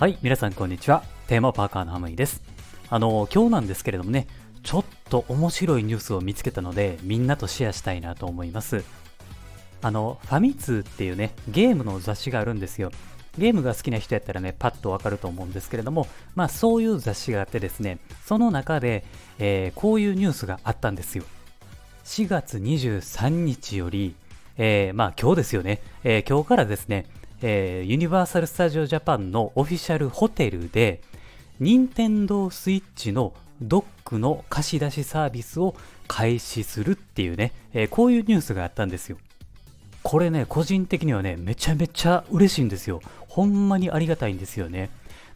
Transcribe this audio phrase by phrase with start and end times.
[0.00, 1.04] はい、皆さんこんにちは。
[1.26, 2.42] テーマパーカーのハムイです。
[2.88, 4.28] あの、今日なんですけれどもね、
[4.62, 8.82] ちょっと面白いニュースを見つけたので、みんなとシェアしたいなと思います。
[9.82, 12.90] あの、ファミ通っていうね、ゲームの雑誌があるんですよ。
[13.36, 19.04] ゲームが好きな人やったらね、パッとわかると思うんですけれども、まあそういう雑誌があってですね、その中で、
[19.38, 21.24] えーこういうニュースがあったんですよ。
[22.04, 24.14] 4月23日より、
[24.56, 27.04] えーまあ今日ですよね、えー今日からですね、
[27.42, 31.00] えーユニバーサル・スタジオ・ジャパンのオフィシャルホテルで、
[31.58, 35.74] 任天堂スイッチのドックの貸し出しサービスを
[36.06, 39.16] 開始するっていうね、えーこういうニュースがあったんですよ。
[40.02, 43.00] これね、個人的にはね、めちゃめちゃ嬉しいんですよ。
[43.28, 44.90] ほんまにありがたいんですよね。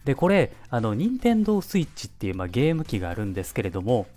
[0.05, 4.07] で、これ、あの、任天堂スイッチっていう、まあ、ゲーム機があるんですけれども、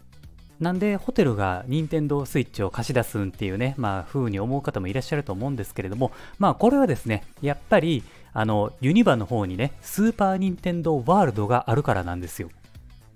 [0.60, 12.50] なんでホテルが任天堂スイッチを貸し出すんっていうね、まあ、風に思う方もいらっしゃると思うんですけれども、まあ、これはですね、やっぱり、あの、ユニバの方にね、スーパーニンテンドーワールドがあるからなんですよ。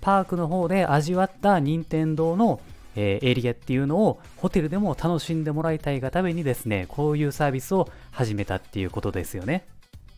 [0.00, 2.60] パークの方で味わった任天堂の、
[2.94, 9.64] えーエリアっていうのをホテルでも楽しんでもらいたいがためにですね、こういうサービスを始めたっていうことですよね。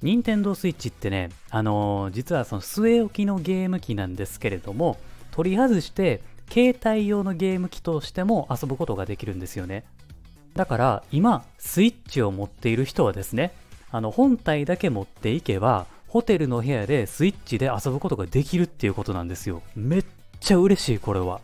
[0.03, 4.99] 任天堂スイッチってね、あのー実はその据え置きのゲーム機なんですけれども、
[5.31, 9.85] 取り外して携帯用のゲーム機としても遊ぶことができるんですよね。
[10.55, 13.53] だから今、スイッチを持っている人はですね、
[13.91, 19.63] あの本体だけ持っていけば、ホテルの部屋でスイッチで遊ぶことができるっていうことなんですよ。
[19.75, 20.05] めっ
[20.41, 21.41] ちゃ嬉しい、これは。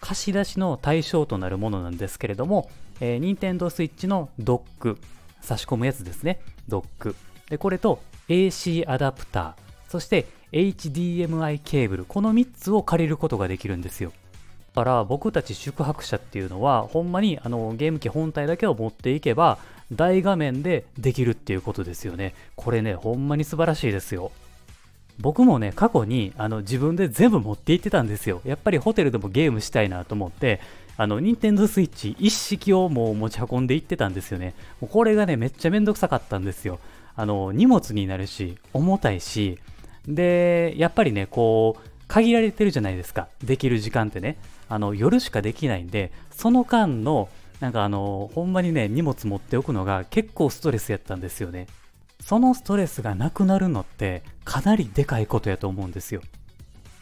[0.00, 4.98] 貸し出しの対象となるものなんですけれども、えー、任天堂スイッチのドック、
[5.40, 7.16] 差し込むやつですね、ドック。
[7.48, 14.12] で、これと AC アダプター、そして HDMI ケーブル、この3つを借りることができるんですよ。
[14.72, 19.58] だから僕たち宿泊者っていうのは、ほんまにあのゲーム機本体だけを持っていけば、
[19.90, 22.34] 大画面でできるっていうことですよね。
[22.54, 24.30] これね、ほんまに素晴らしいですよ。
[25.18, 28.42] 僕もね、過去にあの自分で全部持って行ってたんですよ。
[28.44, 30.60] やっぱりホテルでもゲームしたいなと思って、
[30.98, 34.54] あの、ニンテンドースイッチ一式をもう持ち運んで行ってたんですよね。
[34.80, 36.78] もうこれがね、めっちゃめんどくさかったんですよ。
[37.16, 39.58] あの、荷物になるし、重たいし、
[40.14, 43.28] で、やっぱりね、こう、限られてるじゃないですか。
[43.44, 44.36] できる時間ってね。
[44.68, 47.28] あの、夜しかできないんで、その間の、
[47.60, 51.66] なんかあの、ほんまにね、荷物持っておくのが結構ストレスやったんですよね。
[52.20, 56.22] そのストレスがなくなるのってかなりでかいことやと思うんですよ。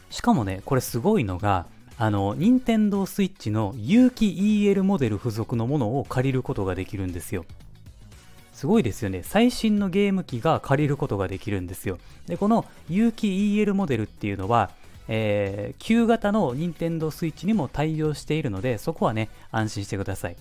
[0.09, 1.67] しかもね、これすごいのが、
[1.97, 7.45] あの、任天堂スイッチの有機 EL モデル付属のものを借りることができるんですよ。
[8.59, 9.23] すごいですよね。
[9.23, 11.97] 最新のゲーム機が借りることができるんですよ。
[12.27, 14.71] で、この有機 EL モデルっていうのは、
[15.07, 20.35] えー旧型の任天堂スイッチにも対応しているので、そこはね、安心してください。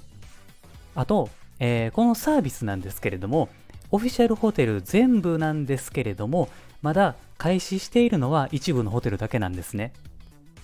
[0.97, 1.31] あと、
[1.61, 3.51] えーこのサービスなんですけれども、
[3.93, 6.49] オフィシャルホテル全部なんですけれども、
[6.83, 9.93] まだ開始しているのは一部のホテルだけなんですね。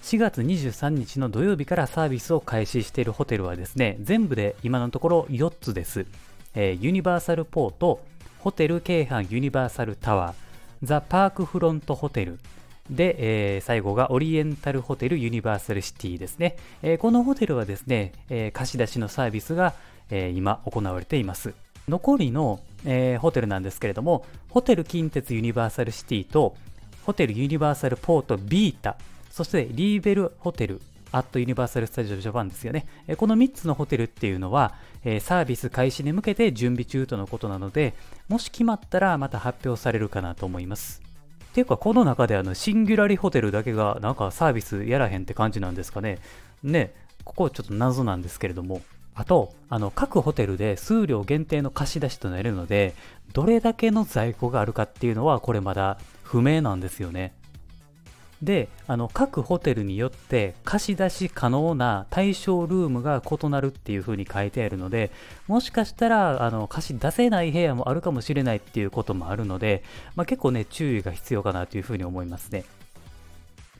[0.03, 6.04] 4月23日の土曜日からサービスを開始しているホテルはですね、全部で今のところ4つです。
[6.54, 8.00] えーユニバーサルポート、
[8.38, 10.34] ホテル京阪ユニバーサルタワー、
[10.82, 12.38] ザ・パークフロントホテル、
[12.91, 16.56] で、えー最後がオリエンタルホテルユニバーサルシティですね。
[16.82, 19.75] えーこのホテルはですね、えー貸し出しのサービスが、
[20.10, 21.54] え今行われています。
[21.88, 26.54] 残りの、えホテルなんですけれども、ホテル近鉄ユニバーサルシティと、
[27.04, 28.97] ホテルユニバーサルポートビータ、
[29.31, 32.87] そしてリーベルホテル、アットユニバーサル・スタジオ・ジャパンですよね。
[33.16, 37.94] この3つのホテルっていうのは、えサービス開始に向けて準備中とのことなので、
[38.28, 41.03] もし決まったらまた発表されるかなと思います。
[41.44, 46.19] っていうか、この中であのシンギュラリホテルだけがなんかサービスやらへんって感じなんですかね。
[46.62, 46.94] ね、
[47.25, 48.82] ここちょっと謎なんですけれども。
[49.16, 52.94] あと、あの各ホテルで数量限定の貸し出しとなるので、
[53.32, 57.32] どれだけの在庫があるかっていうのはこれまだ不明なんですよね。
[58.44, 65.10] で、あの各ホテルによって貸し出し可能な対象ルームが異なるっていう風に書いてあるので、
[65.47, 69.82] もしかしたらあの貸し出せない部屋もあるかもしれないっていうこともあるので、
[70.17, 72.64] まあ、結構ね、注意が必要かなという風に思いますね。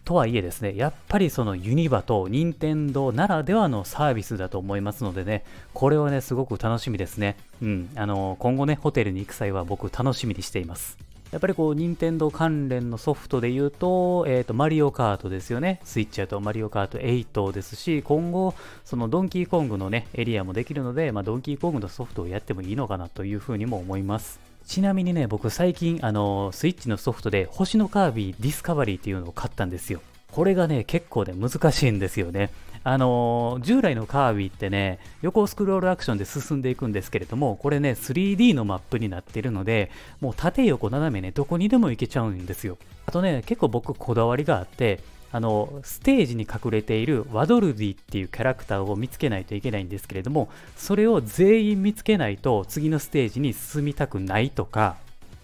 [0.05, 7.37] とはいえですね、やっぱりそのユニバと任天堂ならではのサービスだと思いますのでね、これはね、すごく楽しみですね。
[7.63, 10.99] うん、あの、今後ね、ホテルに行く際は僕楽しみにしています。
[11.35, 15.81] やっぱりこう、任天堂関連のソフトで言うと、えっ、と、マリオカートですよね。
[15.83, 18.55] スイッチやとマリオカート8ですし、今後、
[18.85, 24.39] そのドンキーコングのね、エリアもできるので、まあ、ドンキーコングのソフトをやってもいいのかなというふうにも思います。
[24.65, 30.01] ちなみにね、僕最近、あの、スイッチのソフトで、星のカービィディスカバリーっていうのを買ったんですよ。
[30.31, 32.51] これがね、結構ね、難しいんですよね。
[32.85, 39.91] あのー、従来のカービィってね、横スクロールアクションで進んでいくんですけれども、これね、3D のマップになってるので、
[40.21, 42.77] もう縦横斜めね、どこにでも行けちゃうんですよ。
[43.07, 45.01] あとね、結構僕こだわりがあって、
[45.35, 54.95] あのステージに隠れているワドルディっていうキャラクターを見つけないといけないんですけれどもそれを全員見つけないと次のステージに進みたくないとか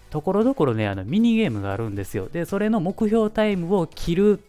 [0.09, 4.39] ところどころねあのミニゲームがあるんですよでそれの目標タイムを切る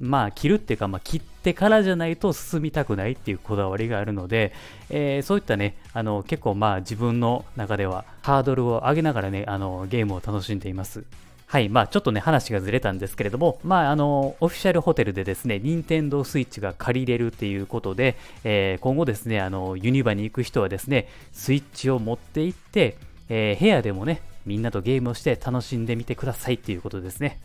[0.00, 4.52] まあ切るっていうか、まあ、切ってからじゃないと進みたくないっていうこだわりがあるので、
[4.90, 11.04] えー、そういったねあの結構まあ自分の中ではハードルを上げながらねあのゲームを楽しんでいます
[11.50, 22.96] はい、まあちょっとね、話がずれたんですけれども、まああの、オフィシャルホテルでですね、任天堂スイッチが借りれるっていうことで、えー、今後ですね、あの、ユニバに行く人はですね、スイッチを持って行って、
[23.28, 27.40] えー、部屋でもね、みんなとゲームをして楽しんでみてくださいっていうことですね。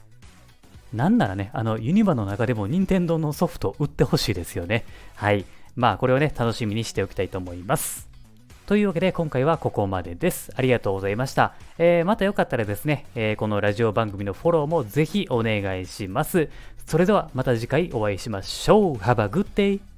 [0.95, 4.85] なんならね、あの、ユニバの中でも任天堂のソフト売ってほしいですよね。
[5.15, 5.45] はい。
[5.75, 8.15] まあこれをね、楽しみにしておきたいと思います。
[8.65, 10.51] というわけで今回はここまでです。
[10.55, 11.53] ありがとうございました。
[11.77, 16.49] えー、またよかったらですね、えー、このラジオ番組のフォローもぜひお願いします。
[16.87, 18.95] それではまた次回お会いしましょう。
[18.95, 19.94] Have a good day!